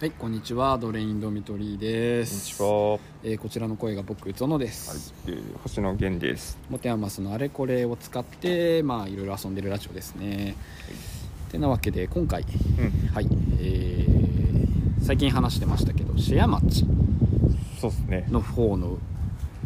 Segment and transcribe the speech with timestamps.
[0.00, 0.78] はい、こんにちは。
[0.78, 2.56] ドレインドミトリーでこんにす。
[2.56, 2.92] ちは。
[2.92, 6.56] はえーこちらの声が僕ゾノでいす。、えー星野源です。
[6.70, 10.56] モテアマスのあれこれを使って、まあいろいろ遊んでるラジオですね。
[11.52, 12.46] てなわけで今回、
[12.78, 13.28] うん、はい、
[13.60, 16.86] えー最近話してましたけど、シェアマッチ
[17.78, 18.26] そうですね。
[18.30, 18.96] の方の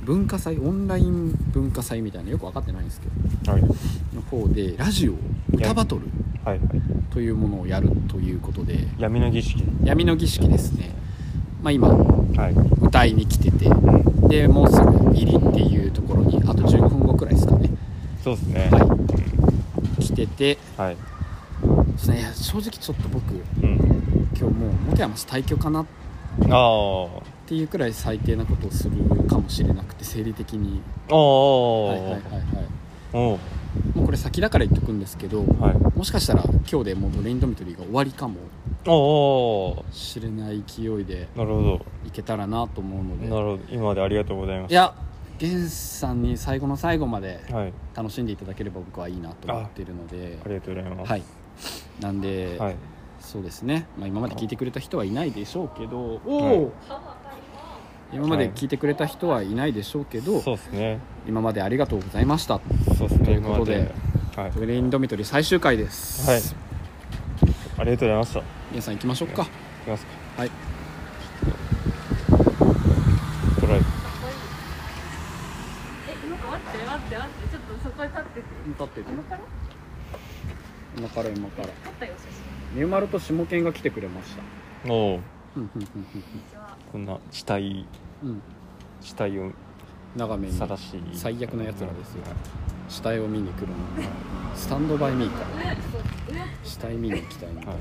[0.04, 3.06] 文化祭、オンライン文化祭みたいなよく分かってないんですけ
[3.46, 5.14] ど、はい、の方でラジオ
[5.52, 6.02] 歌バトル。
[7.10, 9.64] というものをやるということで、闇の儀式。
[9.82, 10.90] 闇の儀式ですね。
[11.62, 12.54] まあ今はい。
[12.84, 13.70] 歌いに来てて。
[14.28, 17.70] でもうすぐ入りっていうところにあと15分後くらいですかね
[18.22, 18.68] そうですね。
[18.72, 18.78] は
[19.98, 20.96] い来ててはい。
[21.96, 23.78] そうね正直ちょっと僕うん。
[24.36, 25.86] 今日もうモテヤマス退去かなっ
[26.50, 27.08] あ
[27.44, 27.48] あ。
[27.48, 28.96] ていうくらい最低なことをする
[29.28, 30.80] かもしれなくて生理的に
[31.10, 31.84] ああ。
[31.86, 32.22] はいはいはいはい
[33.12, 33.38] お
[33.94, 35.46] もうこれ先だから言っとくんですけどお。
[35.60, 35.74] はい。
[35.96, 38.36] もしかしたら今日でもうドレインドミトリーが終わりかも
[38.86, 39.84] おお。
[39.92, 43.34] しれない勢いでなるほいけたらなと思うのでど。
[43.34, 43.74] なるほど。
[43.74, 44.72] 今までありがとうございます。
[44.72, 44.74] い。
[44.74, 44.94] や
[45.40, 47.72] 源さんに最後の最後まではい。
[47.94, 51.10] 楽しんでいただければ僕はいいなと思っているのでありがとうございます。
[51.10, 51.22] はい
[52.00, 52.76] なんで、はい。
[53.20, 56.72] そうですね、まあ、今まで聞いてくれた人はいないでしょうけど、おはいお
[58.12, 61.00] 今まで聞いてくれた人はいないでしょうけど、そうですね。
[61.26, 62.60] 今までありがとうございました
[62.96, 63.24] そうですね。
[63.24, 63.92] ということで
[64.36, 64.50] はい。
[64.50, 66.40] ブレインドミトリー最終回ですはい。
[67.78, 68.40] ありがとうございました。
[68.40, 69.44] 行皆さん行きましょうか
[69.84, 70.12] きますか。
[70.36, 70.50] はい
[73.60, 73.78] トライ。
[73.78, 73.82] え、
[76.26, 78.46] 今待って待って待って、ちょっとそこに立ってて。
[78.68, 79.40] 立ってて今から？
[80.96, 82.76] 今から今から撮ったよ、写真。
[82.76, 84.34] ニューマルと下犬が来てくれまし
[84.84, 85.20] たおお。
[85.56, 85.62] うん。
[85.62, 85.86] うん
[86.92, 87.86] こんな死体、
[88.22, 88.28] うん。
[88.30, 88.42] うん
[89.00, 89.50] 死体を
[90.16, 90.96] 長めに晒し。
[91.12, 92.22] 最悪なやつらですよ。
[92.88, 93.74] 死体を見に来るの。
[94.54, 95.44] スタンドバイミーか。
[96.62, 97.76] 死体見に行きたいな、はい。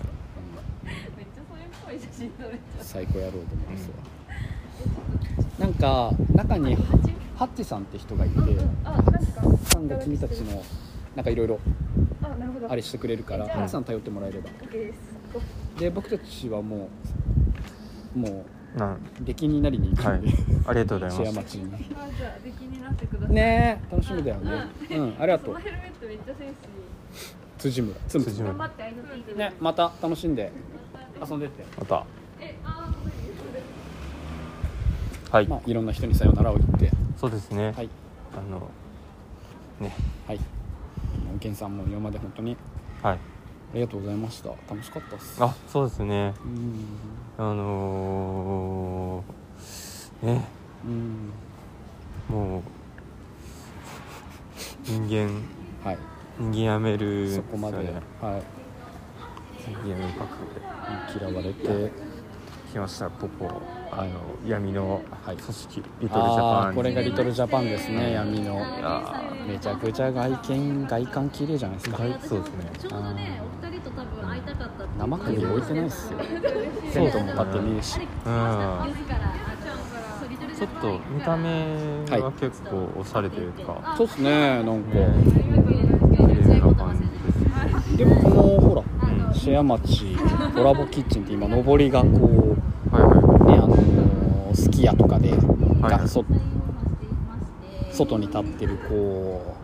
[1.15, 2.83] めっちゃそれっぽい写真撮れた。
[2.83, 6.75] 最高野郎と思いますわ、なんか中に
[7.35, 8.35] ハッチさんって人がいて、
[8.83, 9.13] あ、なんか。
[9.71, 10.61] さんが君たちの
[11.15, 11.59] なんかいろいろ
[12.67, 14.49] あ、れしてくれるからハッチさん頼ってもらえれば。
[15.79, 16.89] で僕たちはもう
[18.15, 18.45] も。
[18.75, 20.29] う出禁になりに行くはいんで、。
[20.65, 21.45] ありがとうござシェアいます。
[21.45, 21.77] 町にあ、
[22.17, 23.35] じゃあ、出来になってください。
[23.35, 24.51] ねえ楽しみだよね
[24.89, 26.53] うんありがとそうのヘルメットめっちゃセンスいい。
[27.59, 28.53] 辻村辻村
[29.35, 30.51] ねまた楽しんで
[31.29, 32.05] 遊んでってまた。
[35.31, 35.47] はい。
[35.47, 37.71] まあいろんな人にさよならを言ってそうですね。
[37.71, 37.89] はい
[38.35, 38.69] あの。
[39.79, 39.95] ね。
[40.27, 40.39] はい
[41.39, 42.57] ケンさんも今まで本当に
[43.01, 43.19] はい。
[43.73, 46.31] ありがとうございました楽しかったっすあ、そうですね。
[46.45, 46.85] うん
[47.39, 50.45] あのー、ね。
[50.85, 51.31] うん
[52.29, 52.61] もう。
[54.83, 55.41] 人間。
[55.83, 55.97] はい
[56.39, 57.85] 人間やめる、そこまで、はい
[59.67, 61.25] 人間やめる覚悟で。
[61.25, 61.91] 嫌われて
[62.71, 63.09] 来ました。
[63.09, 63.61] ここ。
[63.99, 64.09] あの、
[64.47, 65.83] 闇のはい組織。
[66.01, 66.75] リトルジャパン。
[66.75, 68.59] これがリトルジャパンですね闇の。
[68.61, 71.97] あめちゃくちゃ外見外観綺麗じゃないですか。
[71.97, 72.71] 外そうですね。
[72.79, 74.85] ちょうどね、お二人と多分会いたかった。
[74.97, 76.19] 生首置いてないっすよ。
[76.19, 76.29] そう
[76.93, 77.99] テントも立ってねえし。
[80.55, 81.49] ちょっと見た目
[82.09, 84.91] は結構おしゃれというか、そうっすねなんか。
[84.93, 84.99] 綺
[86.47, 87.07] 麗な感じで
[87.91, 89.33] すでもこのほらうん。
[89.33, 90.15] シェア町
[90.55, 96.23] コラボキッチンって今上りがこうーすき家とかで、はいがそ
[97.91, 99.55] 外に立ってるこ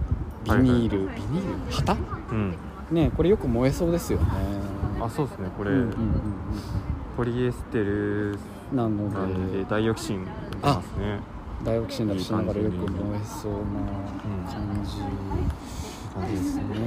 [0.45, 1.71] うビニール、ビニール？
[1.71, 1.93] 旗？
[1.93, 1.97] い
[2.31, 2.55] うん。
[2.91, 4.25] ねこれよく燃えそうですよね。
[5.01, 5.49] あそうですね。
[5.57, 5.93] これ、うんうんうん
[7.17, 8.39] ポリエステル
[8.71, 9.57] うんなので。
[9.59, 10.31] でダイオキシン出
[10.61, 11.19] ますね。
[11.65, 13.59] ダイオキシンだとしながらよく燃えそうな
[14.49, 15.01] 感じ。
[16.31, 16.79] ですすでね。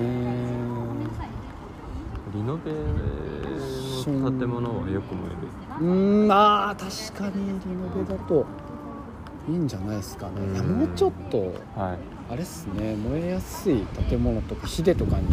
[2.35, 5.29] リノベの建物はよく燃
[5.83, 8.47] うーんあー確かにリノベだと
[9.49, 10.33] いいんじゃないですかね。
[10.53, 11.39] いやうんもうちょっと
[11.77, 11.99] はい。
[12.31, 12.95] あれっすね。
[12.95, 15.27] 燃えやすい建物とかヒデとかに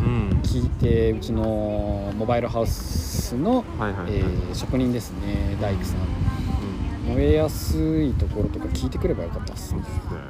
[0.00, 0.40] うん。
[0.44, 5.98] 聞いてうちのモバイルハウスの、はいはいはい、えー職人ですね大工さん。
[7.08, 7.14] うん。
[7.14, 9.82] 燃えやすいところとか聞いてくればよかったっすね。
[9.82, 10.20] そうですね。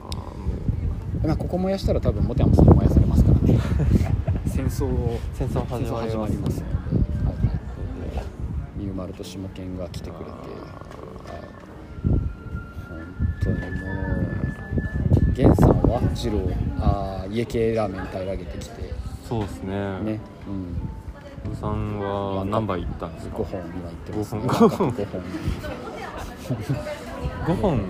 [0.00, 3.58] あーもまあここ燃やしたら多分モテアマスに燃やされますからね。
[4.46, 6.73] 戦争う戦争始まり始ますすので、はい、
[8.94, 9.02] ニュー。
[9.02, 10.38] マルと下犬が来てくれて、はい、
[12.88, 13.06] 本
[13.42, 13.74] 当にもう
[15.36, 16.38] 源さんは二郎
[16.78, 18.94] あー家系ラーメン平らげてきて。
[19.28, 20.00] そうですね。
[20.00, 20.20] ね。
[20.46, 21.52] うん。
[21.52, 24.42] おさんは何杯行ったんですか？5本今言ってますね。
[24.42, 24.90] 5本。
[24.92, 25.22] 5本。
[27.56, 27.80] 5本。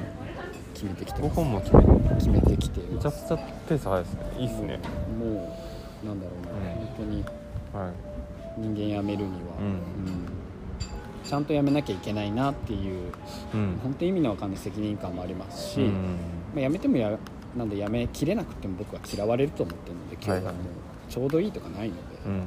[0.74, 1.34] 決めてきて5ます。
[1.36, 2.14] 本も決めて。
[2.14, 3.36] 決めてきてめちゃくちゃ
[3.68, 4.20] ペース早いですね。
[4.38, 4.80] いいっすね。
[5.18, 5.54] も
[6.02, 6.86] うなんだろうな、うん。
[6.86, 7.24] 本当に
[7.72, 7.92] はい。
[8.56, 9.66] 人間辞めるには、うん。
[9.66, 10.33] うん
[11.26, 13.12] ちゃんと辞めなきゃいけないなっていう
[13.54, 13.78] うん。
[13.82, 15.92] 本当に意味のわかんない責任感もありますし、うん。
[16.54, 17.18] まあ、辞めてもや
[17.56, 20.62] なんで辞めきれなくても僕は嫌われると思ってるので今日はもう
[21.08, 22.32] ちょうどいいとかないので、うん。
[22.32, 22.44] うん。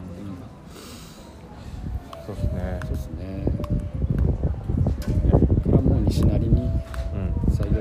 [2.25, 2.79] そうですね。
[2.83, 3.45] そうですね。
[5.63, 6.81] これはもう西成にうん。
[7.49, 7.75] 最悪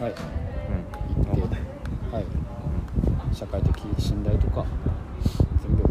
[0.00, 0.12] はい。
[0.12, 1.38] うん。
[1.40, 1.56] 行って、
[2.12, 2.24] はい、
[3.34, 4.64] 社会的信頼とか
[5.62, 5.82] 全部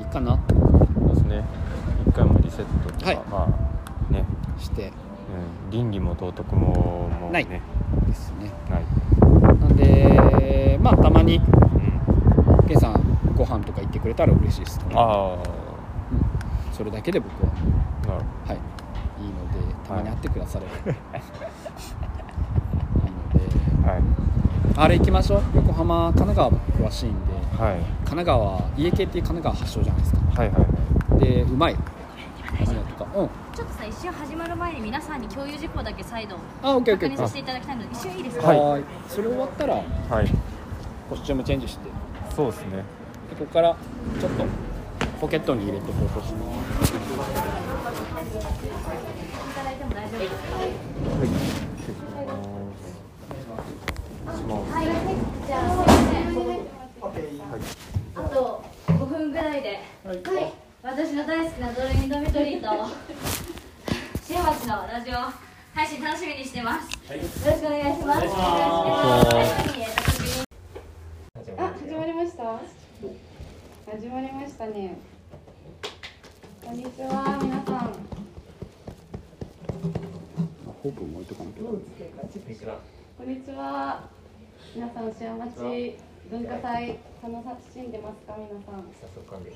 [0.00, 0.38] いいかな。
[0.38, 1.44] とそうですね
[2.06, 3.16] 一回もリセットとか、はい。
[3.30, 3.48] ま
[4.10, 4.24] あね、
[4.58, 4.92] して。
[5.28, 7.60] うん、倫理も道徳ももうないね
[8.06, 8.50] ですね。
[8.70, 8.84] ない、
[9.58, 16.74] なんでまあたまにうん、ケンさんご飯とか行ってくれたら嬉しいですねあうん。
[16.74, 17.50] それだけで僕は
[18.46, 18.58] はい。
[19.20, 20.96] いいのでたまに会ってくだされば、い、 い
[23.10, 23.88] ので。
[23.90, 24.02] はい。
[24.76, 25.42] あれ行きましょう。
[25.56, 27.32] 横浜神奈川詳しいんで。
[27.58, 27.78] はい。
[28.04, 30.20] 神奈川家系っていう神奈川発祥じゃないですか。
[30.40, 30.66] はいはいは
[31.18, 31.20] い。
[31.24, 31.76] でうまい
[32.96, 33.06] か。
[33.14, 33.28] うん。
[33.54, 37.10] ちょっとさ一瞬始まる前に皆さんに共有事項だけ再度あオッケーオッケー。
[37.10, 38.84] 確認させていただきたいので一瞬いいですか、はい。
[39.08, 39.82] それ終わったらは
[40.22, 40.30] い。
[41.08, 41.84] コスチュームチェンジして。
[41.84, 41.90] で
[42.34, 42.84] そうですね。
[43.38, 43.76] ここから
[44.20, 44.44] ちょっと
[45.20, 46.52] ポケットに入れてこうとしま
[46.84, 46.92] す。
[46.92, 46.96] い
[49.54, 49.76] ただい。
[49.76, 50.56] ても大丈夫ですか
[54.72, 54.84] はい。
[55.46, 56.60] じゃあすいません。
[58.16, 59.80] あと5分ぐらいで。
[60.04, 60.22] はい、
[60.86, 62.68] 私の大好きなドルインドミトリーと
[64.22, 65.14] 幸せのラジオ
[65.74, 68.26] 配信楽しみにしてます、よろしくお願いします
[71.58, 72.60] あ、始まりました。
[73.90, 74.96] 始まりましたね。
[76.64, 77.92] こんにちは、皆さん。
[80.84, 81.64] ホープも置いとかなきゃ
[83.18, 84.08] こんにちは。
[84.72, 85.98] 皆さん、シェア町
[86.30, 87.32] 文化祭楽
[87.72, 88.82] しんでますか、皆さん？
[89.00, 89.52] 早速噛んで。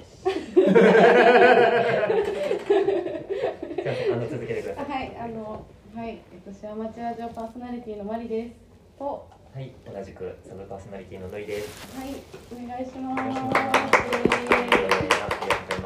[4.13, 4.85] あの続けてください。
[4.87, 8.55] あはい、あの、はい、えっと、シェア町ラジオパーソナリティのマリです。
[8.99, 11.97] と、はい、同じくサブパーソナリティのノイです。
[11.97, 12.15] はい、
[12.53, 13.23] お願いします。
[13.23, 14.21] はい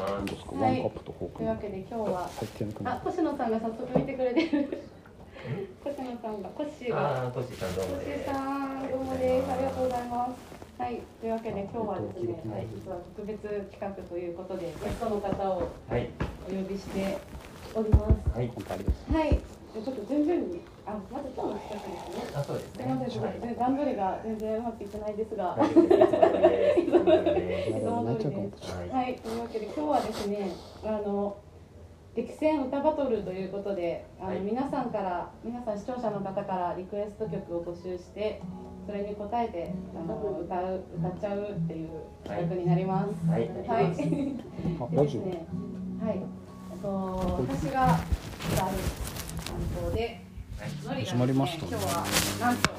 [0.05, 1.11] ワンカップと
[1.41, 2.29] いうわけで、今日は。
[2.85, 4.49] あ、星野さんが早速見てくれてる。
[5.83, 7.23] 星野さんが、コッシーが。
[7.23, 8.25] ああ、トシさんどうも星です。
[8.25, 9.51] さん、どうもです。
[9.51, 10.54] ありがとうございます。
[10.77, 16.09] はい、というわけで、今日はですね、はい実は特別企画ということで、ゲストの方をはい、
[16.49, 17.17] お呼びして
[17.73, 18.03] おります。
[18.35, 18.49] はい。
[18.49, 18.53] は
[19.25, 19.39] い、で
[19.81, 22.35] ちょっと全然に、あ、まず今日の企画ですね。
[22.35, 22.83] あ、そうですね。
[22.83, 25.55] すみません、ちょっとね段取りが全然うまくいってないですが。
[25.55, 25.87] いつも
[28.19, 28.75] 通りです。
[28.75, 28.89] はい。
[28.89, 30.51] はい、というわけで、今日はですね、
[30.83, 31.37] あの。
[32.15, 38.41] 激戦歌バトルということで、あの、はい皆さんから、皆さん視聴者の方からリクエスト曲を募集して。
[38.85, 41.89] それに応えて、あの、歌う、歌っちゃうっていう
[42.23, 43.29] 企画になります。
[43.29, 43.49] はい。
[43.67, 43.85] はい。
[43.85, 43.95] はい。
[43.95, 44.05] です
[45.15, 45.47] ね。
[46.03, 46.19] はい。
[46.71, 46.87] えっと、
[47.49, 47.99] 私が
[48.53, 48.69] 歌う担
[49.89, 50.21] 当で。
[50.85, 52.05] のりね始まりましたね今日は、
[52.39, 52.69] なんと。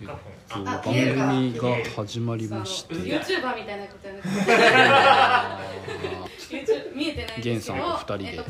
[0.00, 0.08] えっ
[0.48, 1.62] と番組が
[1.96, 4.20] 始まりましてユーチューバーみたいなことやね。
[6.50, 7.42] YouTube 見えてないんですけど。
[7.42, 8.44] ゲンさんと二人で。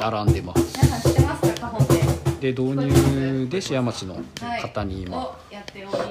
[0.00, 1.97] 並んでます皆さん知ってますか、カホン
[2.40, 2.52] で。
[2.52, 5.36] で導入でシェア町のはい方に今。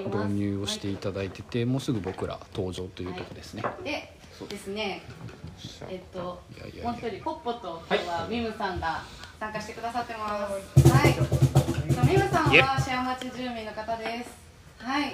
[0.07, 4.13] 導入をしていただいててもうすぐ僕ら登場というとこですねで、
[4.47, 5.01] ですね。
[5.89, 9.03] えっといやいやい、やもう一人ポッポと今日はミムさんが
[9.39, 10.89] 参加してくださってます。
[10.89, 11.15] はい。
[12.07, 14.29] ミムさんはシェア町住民の方です。
[14.77, 15.13] はい。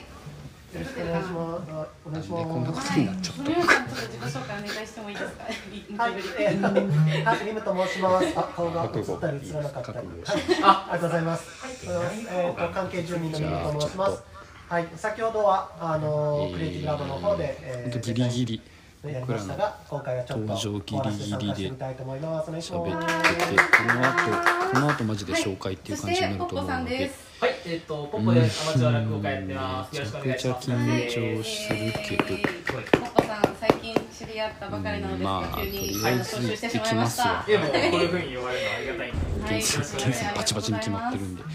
[0.73, 1.69] よろしくお願いします。
[2.03, 2.89] お願いしでこんなます。
[2.89, 5.43] ことになっちゃったミムさんちょっと自己紹介お願いしてもいいですか？
[5.43, 8.33] はい、えー、はい、リムと申します。
[8.35, 9.97] あ、顔が映ったり映らなかったり。
[9.97, 10.07] はい、
[10.63, 11.45] あ、ありがとうございます。
[12.31, 14.23] えっ、と、関係住民のミムと申します。
[14.67, 18.61] はい、先ほどは、あのクリエイティブラボの方で、ギリギリ
[19.05, 21.71] やりましたが、今回はちょっと登場ギリギリで。
[21.71, 21.93] 喋って
[22.65, 22.87] てこ
[23.93, 24.17] の後
[24.73, 27.32] この後マジで紹介っていう感じになると思うのでです。
[27.43, 29.95] はい、えっ、と、ポッポでアマチュア落語家やってます。
[29.97, 30.69] よろしくお願いします。
[30.69, 32.23] めちゃくちゃ緊張するけど。
[32.23, 37.43] ポッポさん最近知り合ったばかりなのでまあ急に招集してしまいました。
[37.45, 37.51] い。
[37.51, 39.11] や、もうこういうふうに言われるのはありがたい。
[39.11, 41.43] はい、バチバチに決まってるんで。
[41.43, 41.49] は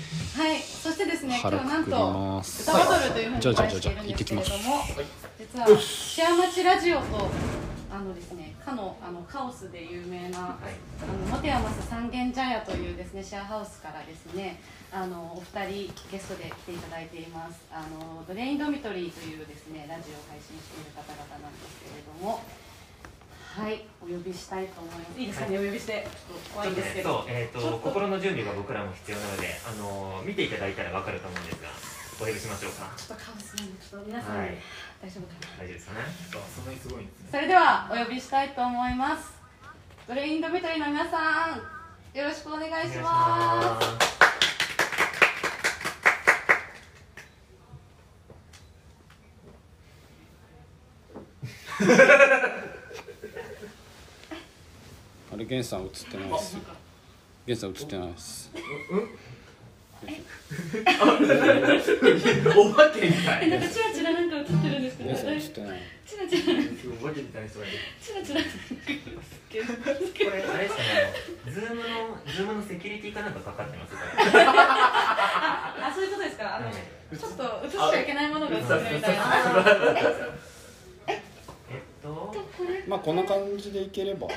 [0.53, 3.55] い、そしてですね、今日はなんとます歌バトルというふうにてい。
[3.55, 7.31] るんですけれどもじゃあ、実はシェア町ラジオと
[7.91, 10.59] あのですね、かのあのカオスで有名な、あ
[11.07, 17.61] のモテヤマス三軒茶屋というですねシェアハウスからですね、あのお二人ゲストで来ていただいています。
[17.73, 22.41] あのドレインドミトリーというですねラジオを配信している方々なんですけれども。
[23.49, 25.19] はい、お呼びしたいと思います。
[25.19, 26.07] いいですかね、お呼びして。
[26.07, 27.23] ちょっと怖いんですけど。
[27.23, 31.99] そう、えっ、と、心の準備が僕らも必要なので、あの見ていただいたらわかると思うんですが。
[32.21, 34.57] お呼びしましょうかちょっとカオスなんでちょっと皆さん、はい
[35.01, 35.65] 大丈夫かな？
[35.65, 36.01] 大丈夫ですかね？
[36.55, 39.33] そんなにすごいんですねそれではお呼びしたいと思います
[40.09, 44.18] ドレインドミトリーの皆さんよろしくお願いします
[55.33, 56.57] あれ源さん映ってないです
[57.47, 58.51] 源さん映ってないです。
[62.57, 63.49] お化けみたい。
[63.51, 65.71] なんかチラチラなんか映ってるんですけど源さん映チってない。
[65.71, 66.55] ラチラ
[67.03, 68.47] お化けみたいな人がいるチラチラこ
[70.37, 71.13] れあれですかね。
[71.51, 71.83] ズームの
[72.27, 76.57] ズームのセキュリティかなんかかかってます あそういうことですか？
[76.57, 79.25] あのちょっと映しちゃいけないものが映ってるみたいな
[79.97, 80.48] えっと
[82.87, 84.27] まあこんな感じでいければ。
[84.29, 84.35] 違う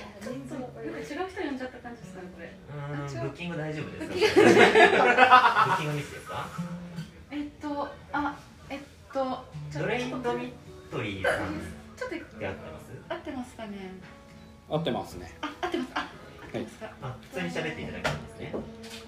[1.05, 2.47] 人呼んじゃった感じですかねこれ。
[2.47, 4.35] うーんブッキング大丈夫です。
[4.35, 6.47] かブッキングミスですか？
[7.31, 8.37] えっとあ
[8.69, 8.79] えっ
[9.13, 9.37] と
[9.71, 10.53] ちょドレインドミ
[10.91, 11.61] トリーさん
[11.97, 12.21] ちょっと合っ
[12.53, 12.91] てます？
[13.09, 13.93] 合ってますかね。
[14.69, 15.37] 合ってますね。
[15.41, 15.91] あ合ってます。
[15.95, 15.99] あ
[16.43, 16.91] 合ってますか？
[17.01, 18.53] あ普通に喋っていただけるんですね。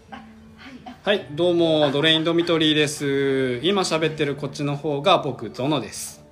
[0.09, 0.21] はい
[0.85, 0.95] あ。
[1.03, 3.59] はいどうもドレインドミトリーです。
[3.63, 6.23] 今喋ってるこっちの方が僕ゾノです。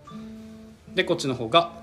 [0.95, 1.73] でこっちの方が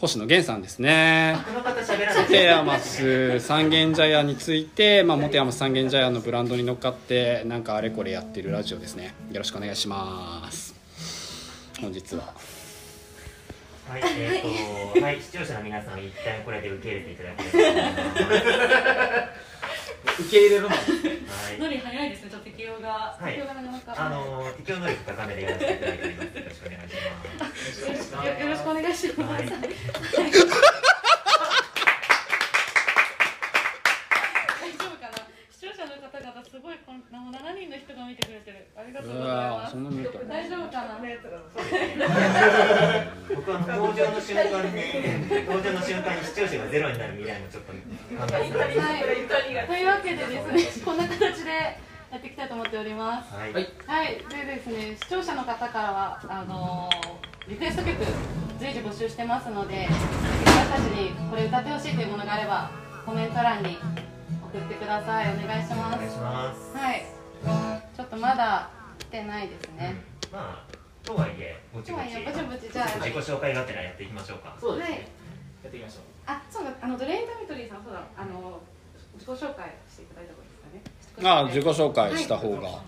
[0.00, 1.36] 星野源さんですね。
[1.46, 2.22] この方喋らない。
[2.22, 9.14] モテヤマス三軒茶屋について、まあ、モテヤマス三軒茶屋のブランドに乗っかってなんかあれこれやってるラジオですね。
[9.30, 10.74] よろしくお願いします。
[11.82, 12.32] 本日は。
[13.90, 14.42] はい、え
[14.96, 18.42] っ、と、はい、視聴者の皆さん、一旦これで受け入れていただければと思いま
[19.44, 19.49] す。
[20.04, 20.68] 受け入れるの。
[20.68, 20.78] はい、
[21.58, 22.30] ノリ早いですね。
[22.30, 23.34] ちょっと適用がはい。
[23.34, 24.06] 適用がなかなか。
[24.06, 26.36] あのー、適応能力高めでやらせていただいております。
[26.36, 28.26] よろしくお願いします。
[28.26, 29.46] よよろしくお願いします、はい
[34.60, 35.16] 大丈夫かな
[35.50, 38.68] 視聴者の方々すごいこんあの7人の人が見てくれてる。
[38.76, 39.80] ありがとううございます。
[39.80, 41.00] んな見た大丈夫かな
[43.32, 44.76] 僕はあの登場の瞬間に、
[45.48, 51.80] 登場の瞬間に視聴者がゼロになる未来もちょっと考えてたんですはい、というわけでですね、こんな形で
[52.12, 53.32] やっていきたいと思っております。
[53.32, 53.64] はい、はい。
[53.88, 57.96] はい、でですね、視聴者の方からは、あのーリクエスト曲
[58.60, 62.70] 随時募集してますので、私たちにこれ歌ってほしいというものがあれば、
[63.06, 63.78] コメント欄に
[64.52, 65.32] 送ってください。
[65.32, 66.18] お願いしまお願いしす。
[66.18, 66.76] ます。
[66.76, 67.06] はい、
[67.96, 69.94] ちょっとまだ来てないですね。
[70.32, 74.56] まあ、とはいえ、ぼちぼち、ぼちぼちじゃあ、自己紹介がてらやっていきましょうか。
[74.60, 76.02] そうですね、はい、やっていきましょう。
[76.26, 78.60] あ、そうだ、あのドレインドミトリーさん、そうだ、あの
[79.14, 81.30] 自己紹介していただいた方がいいですかね。
[81.30, 82.18] あ自己紹介。
[82.18, 82.82] した方が、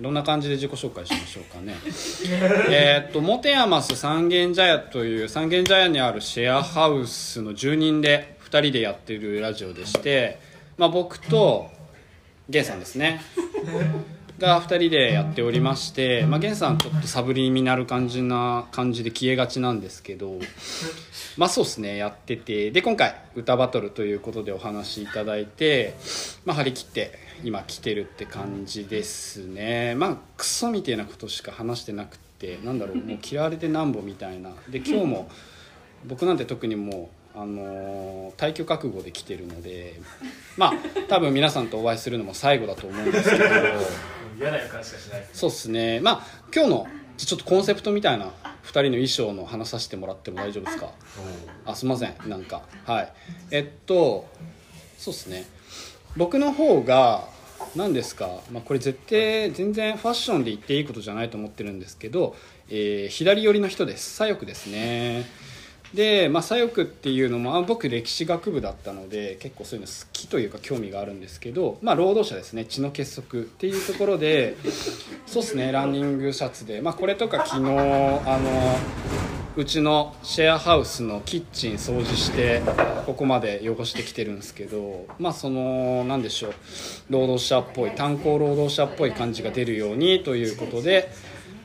[0.00, 1.74] どんな感じで自己紹介しましょうかね。
[2.70, 10.40] えーっとモテヤマス三軒茶屋という三軒茶屋にあるシェアハウスの住人で2人でやってるラジオでして、
[10.76, 11.70] まあ、僕と
[12.48, 13.20] ゲンさんですね。
[14.38, 20.40] が2人でやっておりまして、まあ、ゲンさんちょっとサブリミナル感じな感じで消えがちなんですけど
[21.36, 22.70] まあそうですねやってて。
[22.70, 25.94] で今回歌バトルということでお話しいただいて、
[26.44, 27.12] まあ、張り切って
[27.44, 29.94] 今来てるって感じですね。
[29.94, 34.50] まあクソみたいなことしか話してなくてなんだろうもう嫌われてなんぼみたいな。
[34.68, 35.30] で今日も
[36.06, 40.00] 僕なんて特にもう、あのー、退去覚悟で来てるので
[40.56, 40.74] まあ
[41.08, 43.44] 多分皆さんとお会いするのも最後だと思うんですけど。
[44.38, 46.00] 嫌な予感しかしないそうですね。
[46.00, 46.86] まあ今日の
[47.16, 48.30] ちょっとコンセプトみたいな2
[48.68, 50.90] 人の衣装の話させてもらっても大丈夫ですか？
[51.64, 52.14] あすいません。
[52.26, 53.12] なんかはい。
[53.52, 54.26] えっと
[54.98, 55.44] そうですね。
[56.16, 57.28] 僕の方が
[57.76, 62.36] 何ですか、まあ、これ絶対全然ファッションで言っていいことじゃないと思ってるんですけど、
[62.68, 64.14] えー左寄りの人です。
[64.16, 65.24] 左翼ですね
[65.94, 74.56] で、まあ、左翼っていうのもあ僕歴史学部だったので結構そういうの好きというか興味があるんですけど、まあ、労働者ですね血の結束っていうところで
[75.26, 78.78] そうですねランニングシャツで、まあ、これとか昨日あの
[79.56, 82.60] うちのシェアハウスのキッチン掃除して
[83.06, 86.52] ここまで汚してきてるんですけどまあその何でしょう
[87.10, 91.12] 労働者っぽい炭鉱労働者っぽい感じが出るようにということで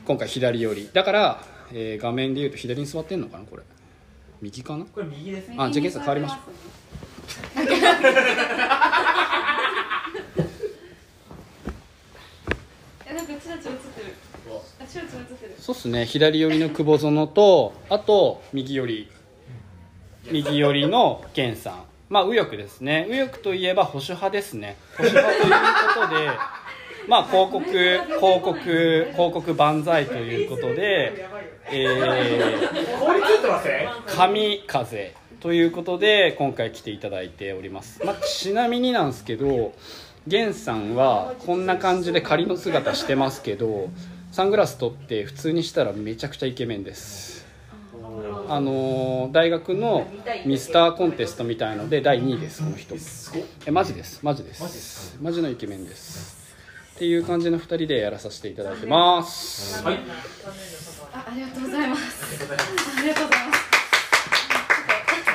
[0.06, 0.90] 今回左寄り。
[0.92, 3.62] だから、えー画面でいうと左に座ってんのかなこれ。
[4.42, 4.84] 右かな？
[4.86, 5.56] これ右ですね。
[5.58, 6.38] あじゃあゲスト変わりましょう。
[13.06, 14.14] えなんかチラチラ映ってる。
[14.80, 15.54] あチラチラ映ってる。
[15.58, 16.06] そうっすね。
[16.06, 19.10] 左寄りの久保園とあと右寄り。
[20.30, 21.84] 右寄りの源さん。
[22.08, 23.06] まあ右翼ですね。
[23.08, 24.76] 右翼といえば保守派ですね。
[24.96, 25.52] 保守派という
[26.08, 26.30] ことで
[27.10, 31.26] まあ広告広告広告万歳ということで
[31.68, 32.70] えー
[34.06, 39.74] 神風ということで今回来ていただいております、まあ、ちなみになんですけど
[40.28, 43.88] 源さんはこんな感じで仮の姿してますけど
[44.30, 47.44] サングラス取って普通にしたらめちゃくちゃイケメンです。
[48.48, 50.06] あのー大学の
[50.46, 52.94] ミスターコンテストみたいので第2位ですこの人。
[53.66, 55.18] えマジですマジです。
[55.20, 56.39] マジのイケメンです。
[57.00, 59.82] っていう感じの2人でやらさせていただいてます。
[59.82, 60.00] はい。
[61.14, 62.44] あありがとうございます。
[62.98, 63.79] ありがとうございます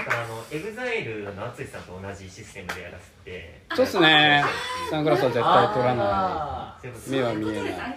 [0.08, 3.62] あの EXILEの ATSUSHIさんと同じシステムでやらせて。
[3.76, 4.44] そうっすね。
[4.92, 7.10] サングラスは絶対取らない。
[7.10, 7.88] 目は見えあ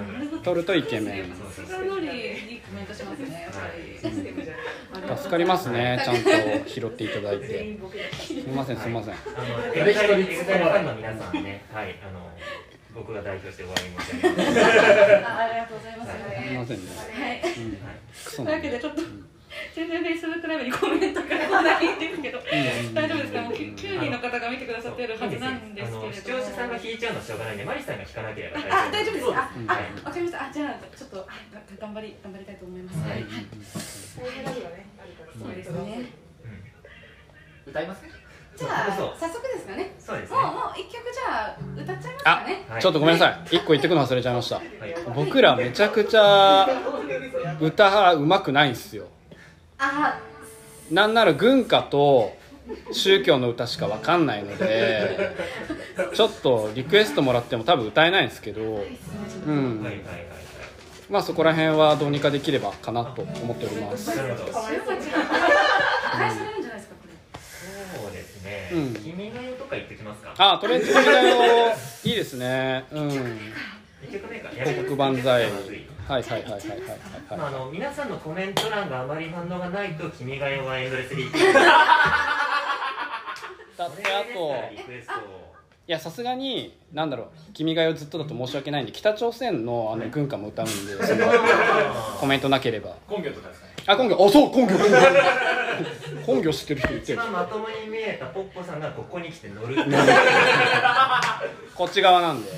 [0.00, 1.32] ない取るとイケメン。
[5.16, 6.02] 助かりますね。
[6.04, 7.78] ちゃんと拾っていただいて。
[8.26, 8.34] す。
[8.34, 9.14] みませんすみません。
[9.14, 11.64] あのエグザイルファンの皆さんね。
[11.72, 11.94] はい。
[12.02, 12.28] あの
[12.92, 14.50] 僕が代表してお詫び申し上げます。
[15.28, 16.12] あありがとうございます。
[16.12, 16.16] す
[16.50, 16.90] みませんね。
[16.96, 17.42] はい。
[18.36, 19.02] というわけでちょっと
[19.76, 22.40] 全然フェイスブックライブにコメントが来ないんですけど
[22.96, 23.42] 大丈夫ですか？
[23.42, 29.52] もう 9, 人の方が見てくださってるはずなんですけれど視聴者さんが引いちゃうのはしょうがないんでマリさんが引かなければあ大丈夫ですか？
[29.68, 30.48] あはいかりました。
[30.48, 31.28] あじゃあちょっと
[31.78, 32.98] 頑張り頑張りたいと思います。
[33.04, 33.26] はい。
[35.36, 36.08] そうですね。
[37.66, 38.00] 歌います？
[38.00, 38.08] か
[38.56, 39.92] じゃあ早速ですかね。
[39.98, 40.36] そうですね。
[40.38, 42.64] もうもう一曲じゃあ歌っちゃいますかね。
[42.70, 42.80] はい。
[42.80, 43.56] ちょっとごめんなさい。
[43.56, 44.56] 一個言ってくの忘れちゃいました。
[44.56, 44.66] はい。
[45.14, 46.66] 僕らめちゃくちゃ
[47.60, 49.08] 歌うまくないんですよ
[49.78, 50.18] あ
[50.90, 52.36] なんなら軍歌と
[52.92, 55.34] 宗教の歌しかわかんないので
[56.14, 59.84] ちょっとリクエストもらっても多分歌えないんですけどうん。
[61.08, 64.10] まあそこら辺はどうにかできればかなと思っております。
[68.08, 68.70] うですね。
[68.72, 68.94] うん。
[68.94, 70.34] 君が代とか言ってきますか？
[70.36, 71.72] あとりあえず君だよ
[72.04, 72.84] いいですね。
[72.90, 73.10] うん。
[73.10, 75.46] 広告万歳
[76.08, 76.76] はいはいはいはいはいは
[77.34, 81.38] いまあ、の皆さんのコメント欄があまり反応がないと「君が代」はエンドレスリーだ
[83.88, 85.16] ってあとリクエストを
[85.88, 91.26] いやさすがになんだろう「君が代」ずっとだと申し訳ないんで北朝鮮のあの軍歌も歌うんで その
[92.20, 92.94] コメントなければ。
[93.10, 93.72] 根拠とかですかね。
[93.86, 94.78] あ根拠あそう根拠根
[96.26, 99.76] 拠根拠知ってる人いて一る番まともに見えたポッポさんがここに来て乗る
[101.74, 102.50] こっち側なんで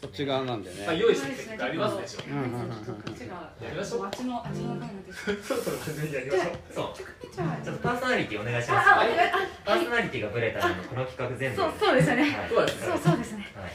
[0.00, 0.86] こっち側なんでね。
[0.86, 4.04] まあ用意してきてありますでしょうんうんうんこっちがやりましょう。
[4.06, 5.24] あっちのあっちの方なんです。
[5.44, 6.44] そろそろ完全にやりましょう。
[6.74, 7.34] そう。
[7.34, 8.88] じゃあちょっとパーソナリティお願いしあます。
[8.88, 8.96] あ
[9.64, 13.70] パーソナリティがブレたらこの企画全部そうそうですよねはいそうですねそうそうですねはい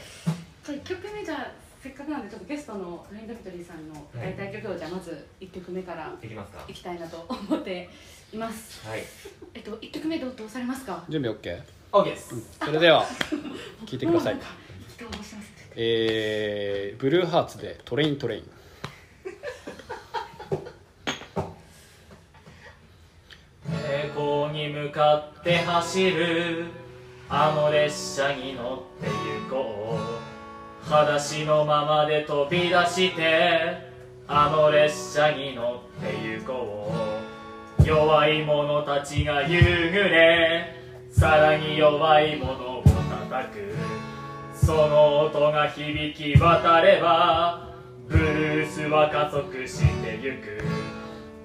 [0.64, 7.88] じゃあ1曲目じゃあせっかくなんでちょっとゲストのレインドビトリーさんの大体曲をじゃあまず1曲目からできますかいきたいなと思って
[8.32, 9.04] いますはい
[9.54, 11.62] えっと1曲目どうどうされますか準備 OK?
[11.92, 13.06] OK ですそれでは
[13.86, 14.40] 聞いてくださいど
[15.08, 18.50] うしますえー、ブルーハーツでトレイントレイン。
[23.86, 26.64] 栄光に向かって走る。
[27.28, 29.10] あの列車に乗って
[29.50, 29.98] 行こ
[30.82, 30.88] う。
[30.88, 33.76] 裸足のままで飛び出して。
[34.26, 36.90] あの列車に乗って行こ
[37.80, 37.86] う。
[37.86, 40.74] 弱い者たちが夕暮れ。
[41.10, 44.15] さらに弱い者を叩く。
[44.56, 47.74] その音が響き渡れば
[48.08, 50.64] ブルースは加速してゆく。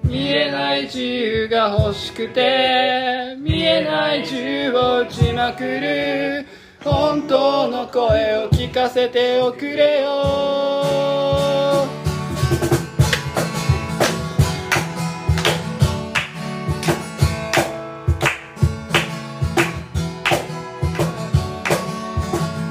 [0.02, 6.46] 見えない自由が欲しくて見えない銃を撃ちまくる。
[6.82, 11.31] 本当の声を聞かせておくれよ。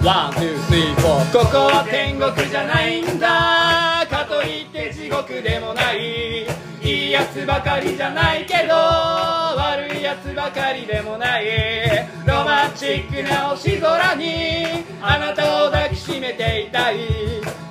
[0.03, 4.03] One, two, three, four ここは天国じゃないんだ。
[4.09, 6.47] かといって地獄でもない。
[6.81, 11.45] いいやつばかりじゃないけど悪いやつばかりでもない。
[12.25, 14.65] ロマンチックな星空に
[15.03, 16.97] あなたを抱きしめていたい。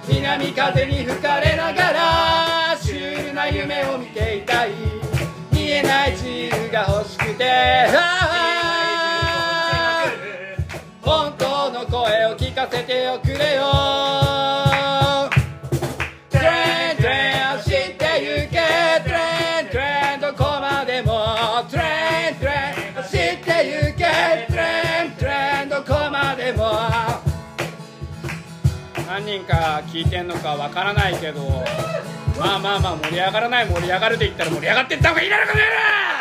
[0.09, 4.71] 南風に吹かれながらシュールな夢を見ていたい。
[5.53, 8.50] 見えない自由が欲しくて。
[12.51, 13.63] 聞かせておくれよ。
[16.29, 18.59] トレントレン走ってゆけ。
[19.05, 21.65] トレントレンどこまでも。
[21.71, 24.05] トレントレン走ってゆけ。
[24.49, 26.73] トレントレンどこまでも。
[29.07, 31.65] 何人か聞いてんのかわからないけど。
[32.37, 36.20] まあまあまあ盛り上がらない盛り上がるで言ったら盛り上がってった方がいいだろこの野郎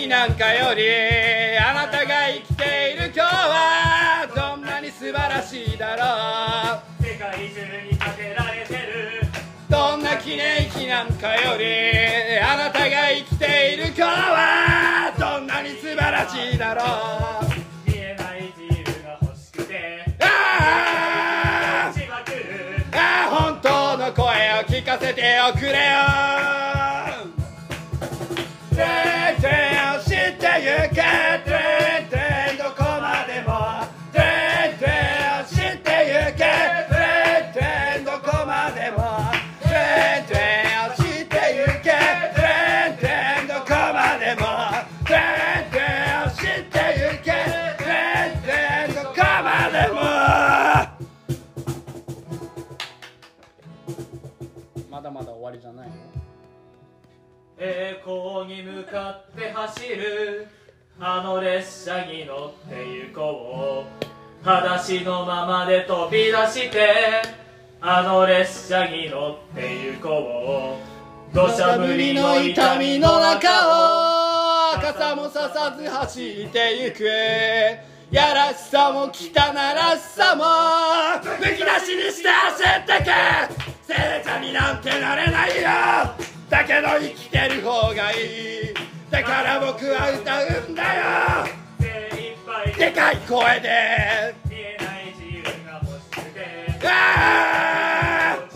[0.00, 0.82] 日なんかより
[1.58, 7.04] あなたが生きている今日はどんなに素晴らしいだろう。
[7.04, 7.60] 世界中
[7.90, 9.20] にかけられてる。
[9.68, 16.82] どんな記念碑なんかよりあなたが生きている今日はどんなに素晴らしいだろ
[17.42, 17.90] う。
[17.90, 21.92] 見えない自由が欲しくてあ
[22.92, 25.74] あ本当の声を聞かせておくれよ、
[55.00, 55.92] まだまだ終わりじゃないよ
[57.58, 60.46] 栄光に向かって走る。
[60.98, 62.74] あの列車に乗って
[63.10, 63.84] 行こ
[64.42, 64.44] う。
[64.44, 67.22] 裸足のままで飛び出して。
[67.80, 70.76] あの列車に乗って行こ
[71.32, 71.34] う。
[71.34, 73.48] 土砂降りの痛みの中
[74.74, 74.80] を。
[74.82, 77.04] 傘もささず走ってゆく。
[78.14, 79.10] やらしさも汚
[79.54, 80.44] らしさも。
[81.38, 83.79] むき出しにして走ってけ。
[83.90, 85.68] 聖者になんてなれないよ。
[86.48, 88.74] だけど生きてる方がいい。
[89.10, 91.60] だから僕は歌うんだよ。
[92.78, 94.32] でかい声で。
[94.48, 96.40] 見えない自由が欲しくて。
[96.86, 98.46] ああ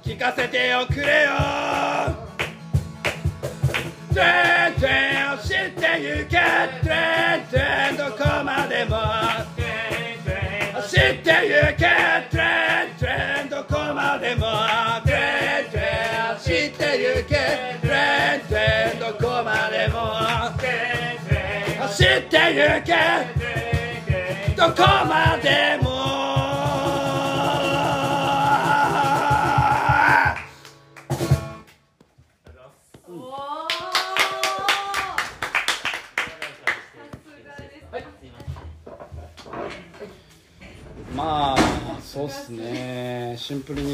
[0.00, 0.02] ー。
[0.02, 1.30] 聞かせておくれよ。
[4.12, 6.40] 全然を知ってゆけ。
[6.82, 8.96] 全然どこまでも
[10.92, 11.86] 知ってゆけ
[12.30, 14.44] 全然どこまでも
[15.06, 15.80] 全然
[16.38, 17.34] 知ってゆけ
[19.00, 20.20] どこまでも。
[21.96, 22.92] 知ってゆけ
[24.54, 25.91] どこまでも。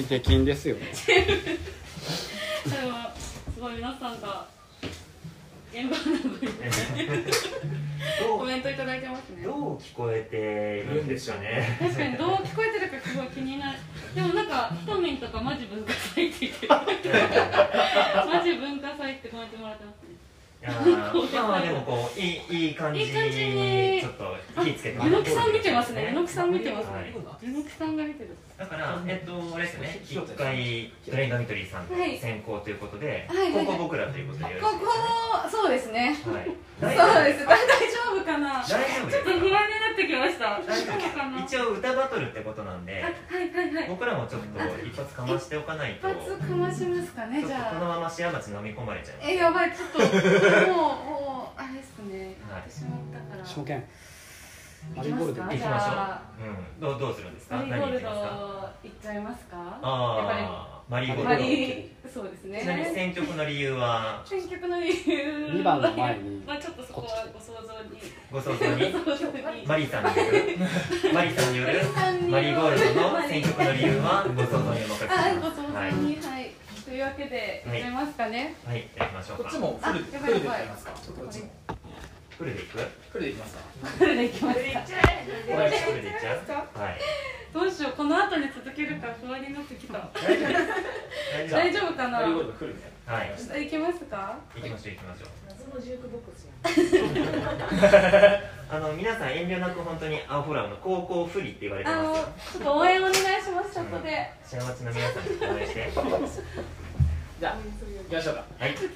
[0.09, 0.87] 出禁ですよね。
[0.87, 0.92] でも
[3.55, 4.47] すごい皆さんが
[5.71, 6.49] 現場なのに
[8.38, 11.77] コメントいただいてますね どう聞こえてるんでしょうね。
[11.79, 12.16] 確かに。
[12.16, 13.79] どう聞こえてるかすごい気になる。
[14.14, 16.73] でもなんかひとみんとかマジ文化祭って言ってる。
[18.33, 20.09] マジ文化祭ってコメントもらってますね。
[20.61, 23.98] いやーまあでもこういいいい感じいい感じに
[24.68, 24.98] につけて。
[25.02, 26.07] ゆのきさん見てますね。
[26.11, 27.04] ゆのきさん見てますはい。
[27.04, 28.37] ねゆのきさんが見てる。
[28.59, 32.18] だから、えっと、あれですよね、一回、トレインガミトリーさんはい。
[32.18, 36.16] 先行ということで、ここ僕らということでよろしいここそうですね。
[36.26, 36.50] はい。
[36.81, 37.66] そう大です大丈
[38.14, 38.62] 夫かな？
[38.62, 39.59] ちょ大丈夫ですっと不安にな
[39.92, 40.59] ってきました。
[40.59, 41.38] 大大丈丈夫かな？
[41.38, 43.88] 夫一応歌バトルってことなんで、あはいはいはい。
[43.88, 44.46] 僕らもちょっと
[44.85, 47.74] 一発かましておかないと、一発かましますかねじゃあ。
[47.74, 49.31] このままシア町飲み込まれちゃいます。
[49.31, 49.98] えやばいちょっと。
[49.98, 52.35] もうもうあれですね。
[52.48, 52.59] はい。
[52.59, 53.46] やってしまったから。
[53.46, 53.85] 証券
[54.97, 55.97] マリーゴールド行行きましょう。
[56.38, 57.57] うん、どうどうするんですか？
[57.57, 58.23] マリーゴールド何行
[58.88, 59.57] っちゃいますか？
[59.57, 62.09] やっああ、マリーゴールド。
[62.09, 62.61] そうですね。
[62.62, 64.23] ちなみに選曲の理由は？
[64.25, 66.43] 選曲の理由二番の前に。
[66.47, 68.01] まあちょっとそこはご想像に。
[68.33, 69.67] ご想像に？
[69.67, 71.12] マリーさんによる？
[71.12, 71.73] マリーさんによる？
[72.31, 75.12] マリーゴールドの選曲の理由はご想像にお任せします。
[75.12, 75.93] あご想像はい。
[75.95, 76.51] にはい。
[76.85, 77.81] というわけではい。
[77.81, 78.55] やりますかね。
[78.64, 79.43] はい、やりましょうか。
[79.45, 80.59] こっちもフルあやばフルいやばい。
[80.61, 81.78] でいきますか？
[82.38, 82.79] フルでいく？
[83.11, 83.61] フルでいきますか？
[83.98, 84.64] これでいきますか？
[84.64, 86.38] フルでいっちゃ
[86.77, 86.79] う。
[86.79, 86.98] はい。
[87.53, 90.09] どうしようこの後に続けるか不安になってきた
[91.51, 91.94] 大丈夫。
[91.94, 92.20] かな？
[92.20, 93.12] マリーゴールドフルで夫。
[93.12, 93.66] はい。
[93.66, 94.38] いけますか？
[94.55, 95.29] 行きましょう、行きましょう。
[95.48, 96.48] 謎のジュークボックス
[98.70, 102.24] あの、皆さん遠慮なく本当にアホラウの高校不利って言われてあのますよ。
[102.53, 103.20] ちょっと応援お願いし
[103.51, 105.90] ますチャットで幸せの皆さんに応援して。
[107.40, 108.68] じゃあ行きましょうかはい。
[108.70, 108.88] はい行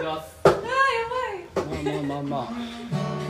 [0.00, 1.82] きますあやばい。
[1.84, 2.48] まあまあまあま
[3.18, 3.21] あ。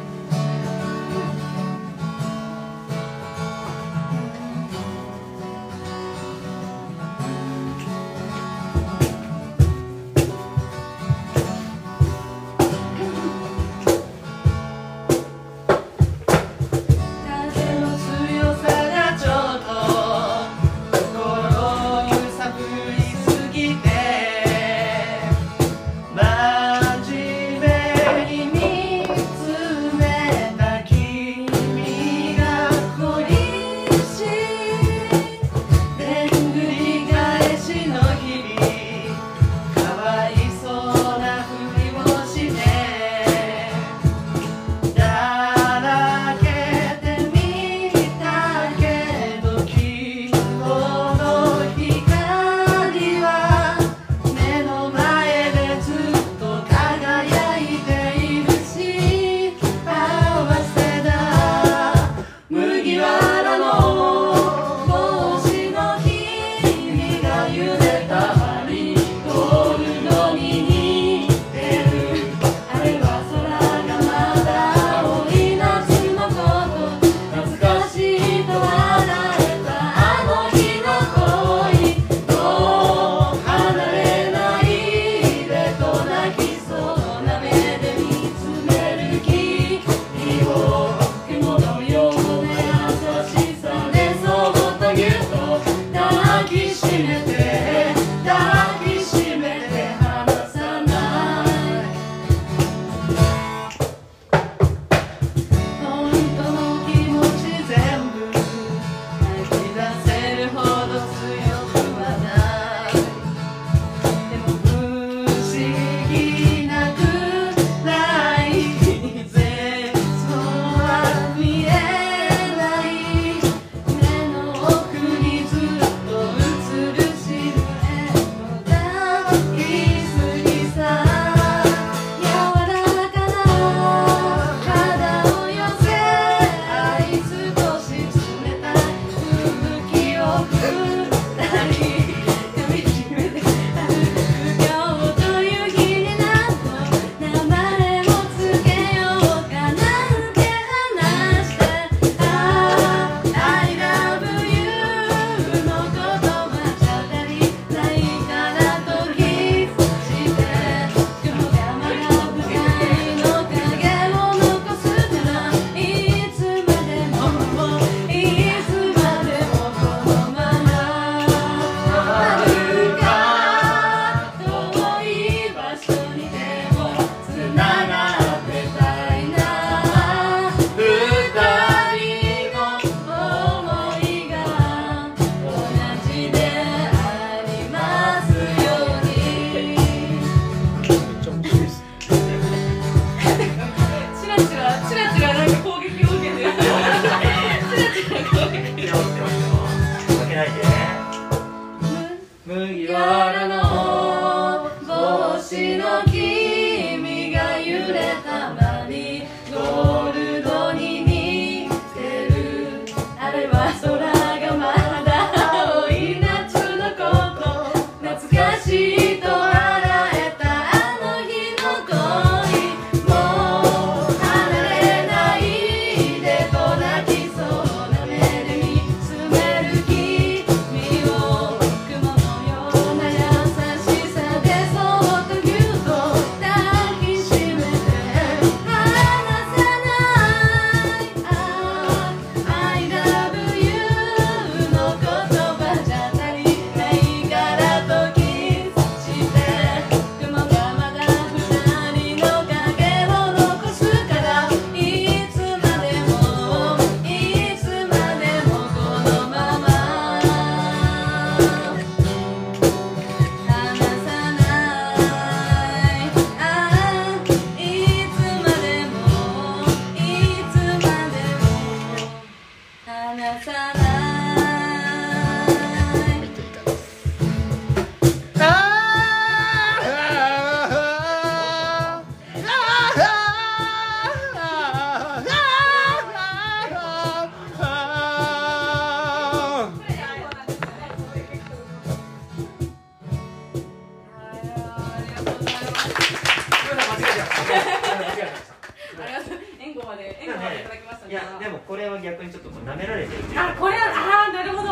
[303.36, 304.68] あこれはああなるほど。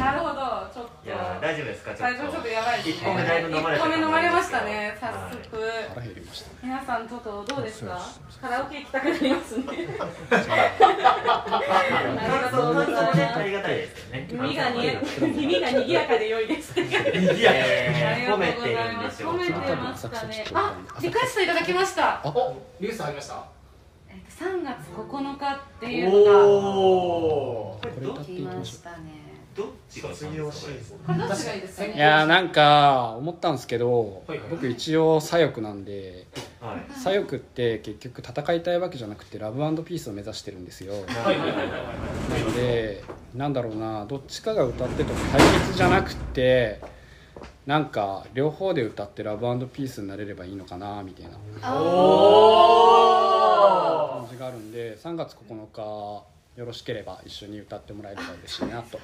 [0.00, 0.40] なるほど。
[0.72, 0.90] ちょっと。
[1.04, 1.90] いや大丈夫ですか？
[1.94, 2.16] ちょっと。
[2.16, 2.92] 最初ちょっとやばいですね。
[2.94, 5.38] 一本目だいぶ飲まれて一本目飲まれましたたね早速。
[5.94, 8.00] 腹減りました皆さんちょっとどうですか？
[8.40, 9.64] カラオケ行きたくなりますね。
[12.10, 16.92] ありがたいですよね耳がに耳が賑やかで良いですねい
[17.42, 17.54] やあ
[18.16, 23.59] りがとうござい褒めてるんまですしょ褒めてましたねあリクエストいただきましたおリュウス入りましたえっと
[24.38, 28.96] 3月9日っていうのがおこれどこれ歌ってい来きましたね。
[29.54, 31.92] どっちが卒業シーズンこれどっちがいいですかね？
[31.92, 34.48] ういやーなんか思ったんですけどはいはい。
[34.50, 36.26] 僕一応左翼なんで
[36.60, 36.92] はい。
[36.92, 40.92] 左翼って結局戦いたいわけじゃなくてラブピースを目指してるんですよ。
[40.92, 41.56] はいはいはいはい。
[41.56, 41.64] は
[42.50, 43.02] いで
[43.34, 46.80] なんだろうなどっちかが歌ってとか対決じゃなくて
[47.70, 51.30] なんか両方で歌ってラブピースになれればいいのかなみたいな。
[51.30, 51.38] 感
[54.28, 55.80] じがあるんで3月9日
[56.56, 58.98] よろしければ一緒に歌ってもらえれば嬉しいなと。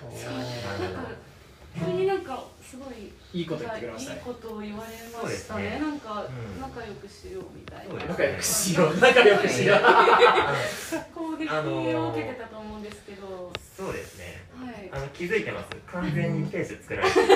[1.79, 4.19] 急になんかすごいいいこと言ってくれましたね。
[4.19, 5.77] いいことを言われましたね。
[5.79, 7.95] すねなんかうん仲良くしようみたいな。
[7.95, 8.97] 仲良くしよう。
[8.99, 9.79] 仲良くしよう。
[11.15, 11.49] 攻撃
[11.95, 15.67] を受けてたと思うんですけどそうですねはいあの気づいてます。
[15.93, 17.27] 完全にペース作られてる。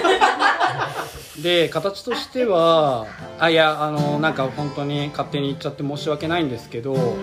[1.42, 3.06] で形としては
[3.38, 7.16] あいやあのなんか本当に勝手に言っちゃって申し訳ないんですけど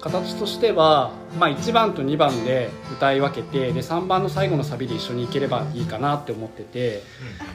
[0.00, 7.02] 形としては、まあ、1番と2番で歌い分けてで3番の最後のサビで一緒に行ければいいかなって思ってて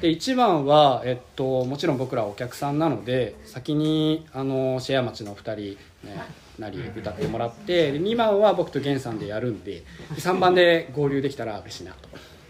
[0.01, 6.23] で1番は、えっと、もちろん僕らお客さんなので先にあのシェア町の2人、ね、
[6.57, 9.83] なり歌ってもらってで2番は僕と源さんでやるんでで
[10.15, 12.09] 3番で合流できたら嬉しいなと。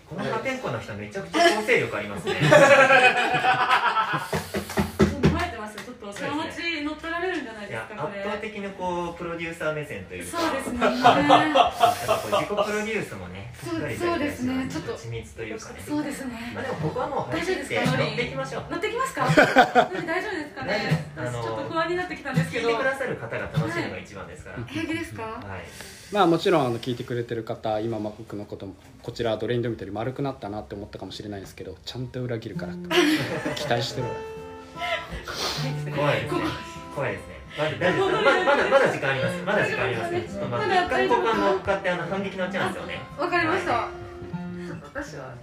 [0.10, 2.34] この破天荒な人めちゃくちゃ構成力ありますね。
[6.12, 8.24] そのうち乗っ取られるんじゃないですかこれ。
[8.24, 10.80] 倒的にこうプロデューサー目線というかそうですね。
[10.90, 10.98] 自
[12.44, 14.68] 己プロデュースもねしそうですね。
[14.70, 15.80] ちょっと緻密というかね。
[15.88, 16.52] そうですね。
[16.56, 17.98] まあでもここはもう大丈夫ですか？
[17.98, 18.64] 乗っていきましょう。
[18.72, 19.28] 乗ってきますか？
[19.28, 21.06] 大丈夫ですかね？
[21.16, 22.70] あの私ちょっと不安になってきたんですけど。
[22.70, 24.58] 聞いてくださる方が楽しいのが一番ですから。
[24.58, 24.66] はい。
[24.74, 25.24] 平気ですか？
[26.12, 32.74] まあもちろんあの聞いてくれてる方今まあ僕のこともこちらドレインド見てる丸くなったなって思ったかもしれないですけどちゃんと裏切るから
[33.54, 34.14] 期待してるわ。
[35.96, 36.40] 怖いですね。
[36.96, 37.40] 怖いですね。
[37.58, 39.44] まだまだまだまだ時間あります。
[39.44, 43.02] まだ時間ありますちょっとまあ一回ここ乗っかってあの反撃のチャンスをね。
[43.18, 43.90] わかりました。
[44.84, 45.36] 私は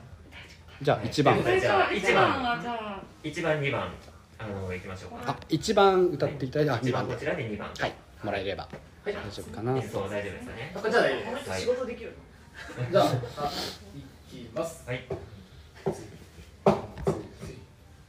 [0.82, 1.42] じゃあ1番。
[1.60, 3.02] じゃあ一番はじゃあ。
[3.22, 3.88] 1番2番
[4.38, 5.32] あの行きましょうか。
[5.32, 7.68] あ1番歌っていただいてあ1 2番こちらで2番。
[7.78, 7.92] はい
[8.24, 8.66] もらえれば
[9.12, 9.76] 大丈夫かな。
[9.76, 10.72] 演奏大丈夫ですかね。
[10.72, 10.98] じゃあ大丈
[11.30, 12.12] 夫ですはい仕事できる
[12.90, 14.84] じゃああいきます。
[14.86, 15.04] はい。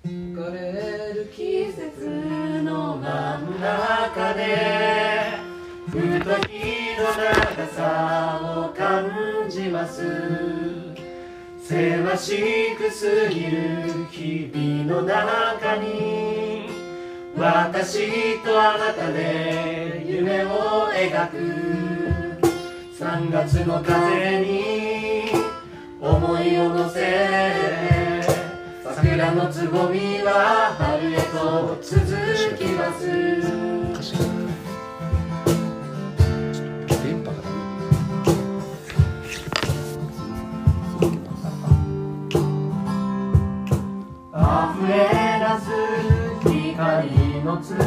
[0.06, 5.32] 疲れる季節の真ん中で
[5.90, 6.54] ふとき
[6.98, 10.02] の長さを感じます
[11.62, 16.57] せわしく過ぎる日々の中に
[17.40, 21.88] 私とあなたで夢を描く。
[23.00, 25.30] 3月の風に
[26.02, 28.24] 思いを乗せ
[28.84, 32.06] 桜のつぼみは春へと続
[32.58, 33.08] きます。
[44.34, 45.27] 溢れ
[47.48, 47.80] の粒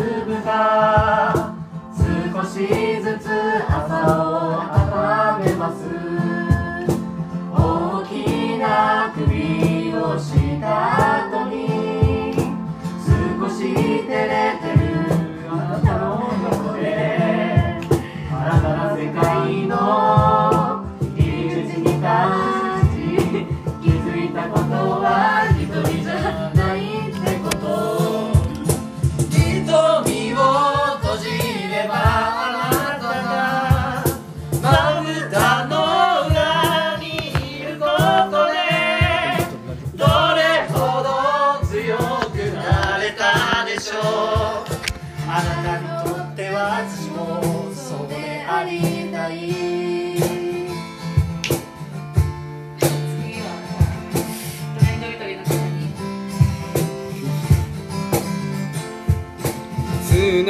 [0.42, 1.52] が
[1.94, 2.66] 少し
[3.02, 3.28] ずつ
[3.68, 5.84] 朝を温めます。
[7.52, 11.19] 大きな首をした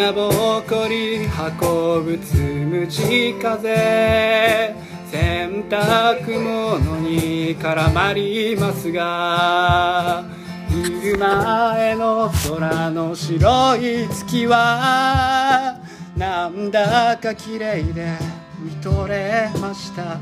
[0.00, 0.30] 砂ぼ
[0.62, 4.74] こり運ぶつむじ風。
[5.10, 10.24] 洗濯物に絡まりますが
[10.70, 15.78] 昼前の空の白い月は
[16.16, 18.16] なんだか綺麗で
[18.58, 20.16] 見とれました。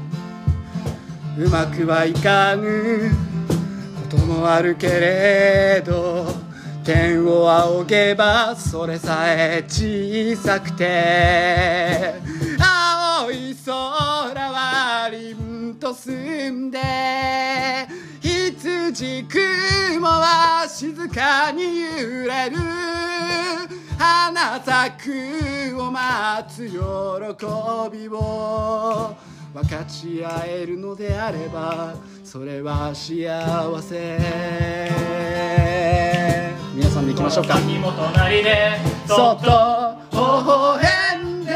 [1.39, 3.13] うまくはいかぬ
[4.11, 6.38] こともあるけれど
[6.89, 12.15] 天を仰げばそれさえ小さくて。
[12.59, 16.81] 青い空は凛と澄んで。
[18.23, 22.57] 羊雲は静かに揺れる。
[23.99, 26.79] 花咲くを待つ喜
[27.93, 29.15] びを。
[29.55, 34.19] 分かち合えるのであればそれは幸せ。
[36.75, 37.59] 皆さんでいきましょうか。
[37.61, 39.51] にも隣でそっと
[40.13, 41.53] 微笑んで。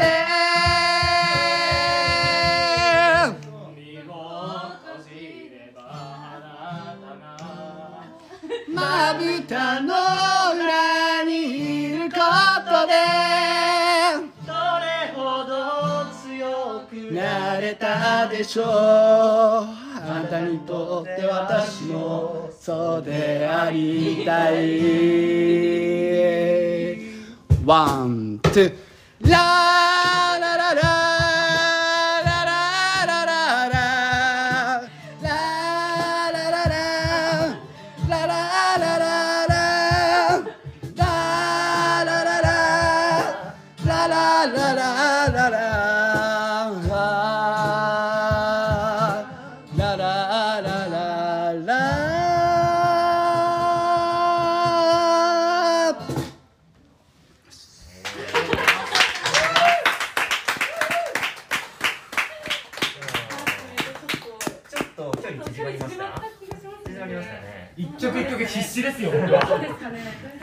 [3.29, 4.11] 瞳を
[4.81, 6.41] 閉じればあ
[6.99, 7.37] なたが
[8.73, 9.93] まぶたの
[10.55, 11.31] 裏に
[11.85, 13.32] いることで
[17.53, 18.65] くなれたでしょう。
[18.65, 24.63] あなたにとって私もそうでありたい。
[27.65, 29.62] ワン、ツー、ラー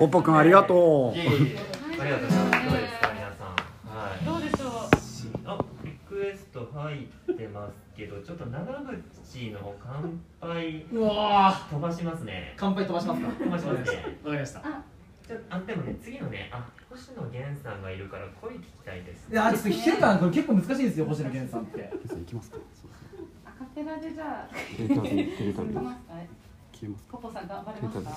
[0.01, 1.18] ポッポくんありがとう。
[1.18, 1.30] いえいえ。
[2.01, 2.64] ありがとうございます。
[2.64, 4.24] どうですか皆さんはい。
[4.24, 4.70] どうでしょう
[5.44, 10.86] あリクエスト入ってますけどちょっと長渕の乾杯。
[10.90, 13.96] うわ飛ばしますね乾杯飛ばしますか飛ばしますね。
[14.24, 19.28] わかりましたちょあでもね次のねあ星野源さんがいるから声聞きたいです。
[19.30, 21.92] いやちょっと弾けるかなこれ結構難しいですよ星野源さんって。
[22.18, 22.57] いきますか
[23.44, 26.14] アカペラでじゃあテレタビテレタビいきますか？
[26.72, 27.05] 消えます。
[27.11, 28.01] ポポさん頑張れます。
[28.01, 28.11] か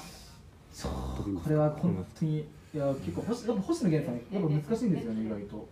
[0.74, 2.46] 飛びますこれは本当にい
[2.78, 5.70] や結構星やっぱ星野源さんやっぱ難しいんですよね意外と。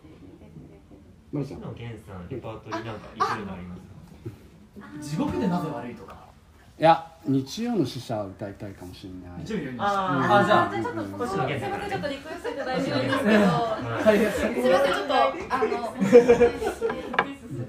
[1.31, 1.61] マリちゃん。
[1.61, 3.75] 星野源さんレパートリーなんかいありま
[5.01, 6.29] す地獄でなぜ悪いとか。
[6.79, 9.43] いや日曜の死者歌いたいかもしれない。
[9.43, 15.13] 一応言うああじゃあちょっと星野源すいませんちょっとリクエストいただいてです源けどはいすみませんちょっと
[15.49, 15.93] あの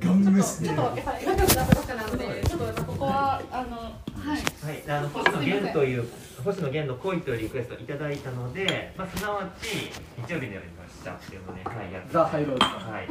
[0.01, 4.39] ガン無視ちょっとやっぱり仲良くなったばっかなのでちょっとここはあのはい。
[4.39, 6.09] はい、あの星野源という
[6.45, 9.91] 星野源の恋というリクエストをいただいたので、まあ、すなわち
[10.27, 13.07] 日曜日よりの使者っていうのをね、はい、やってザ・ハイローズはい、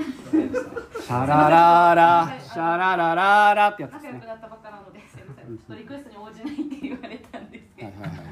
[1.01, 4.11] シャラララ シャララララってやつですね。
[4.13, 7.87] 仲良くなったばっかなのですいませんちょっとリクエストに応じないって言われたんですけど。
[7.87, 8.17] はいはいはい。
[8.17, 8.27] はい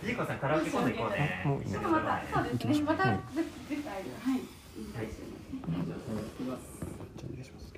[0.00, 1.42] ジーコさんカラオケ今度行こうね。
[1.44, 3.18] ちょっとまたそうですねまたはい。
[3.20, 3.82] じゃ
[4.96, 5.02] あお
[7.34, 7.70] 願いします。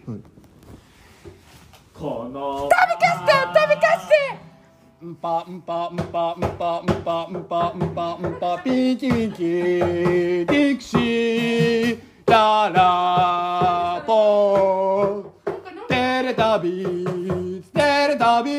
[1.92, 4.51] この旅かして旅かして
[5.02, 6.80] パンパンパンパンパ
[7.28, 15.24] ンパンパンパピキピキディクシーララポ
[15.88, 18.52] テレタビーテレタビー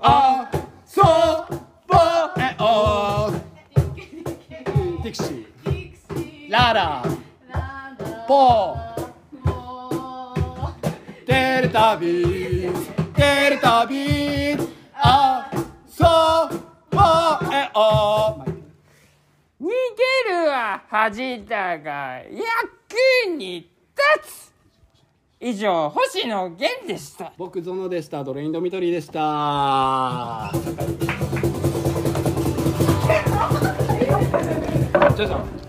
[0.00, 0.48] あ
[0.86, 1.06] そぼ
[1.90, 3.32] あ
[3.96, 7.02] ピキピキディクシーララ
[8.28, 8.88] ポー
[11.26, 11.32] テ
[11.62, 15.50] レタビーあそぼえおディクシーララポテレタビーテレタビーあ
[15.88, 16.04] そ
[16.90, 16.96] ぼ
[17.52, 18.44] えお
[19.60, 23.68] 逃げるは恥だが役に
[24.22, 24.52] 立つ
[25.40, 27.32] 以上星野源でした。
[27.38, 28.24] 僕ゾノでした。
[28.24, 29.20] ドレインドミトリーでした。
[29.20, 30.50] は
[35.04, 35.68] い、ごちしう。